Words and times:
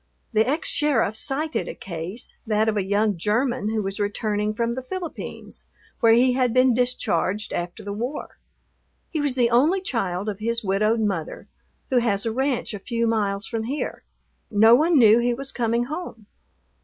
The 0.33 0.49
ex 0.49 0.67
sheriff 0.69 1.15
cited 1.15 1.67
a 1.67 1.75
case, 1.75 2.35
that 2.47 2.67
of 2.67 2.75
a 2.75 2.83
young 2.83 3.17
German 3.17 3.69
who 3.69 3.83
was 3.83 3.99
returning 3.99 4.51
from 4.55 4.73
the 4.73 4.81
Philippines, 4.81 5.67
where 5.99 6.13
he 6.13 6.33
had 6.33 6.55
been 6.55 6.73
discharged 6.73 7.53
after 7.53 7.83
the 7.83 7.93
war. 7.93 8.39
He 9.11 9.21
was 9.21 9.35
the 9.35 9.51
only 9.51 9.79
child 9.79 10.27
of 10.27 10.39
his 10.39 10.63
widowed 10.63 11.01
mother, 11.01 11.47
who 11.91 11.99
has 11.99 12.25
a 12.25 12.31
ranch 12.31 12.73
a 12.73 12.79
few 12.79 13.05
miles 13.05 13.45
from 13.45 13.65
here. 13.65 14.01
No 14.49 14.73
one 14.73 14.97
knew 14.97 15.19
he 15.19 15.35
was 15.35 15.51
coming 15.51 15.83
home. 15.83 16.25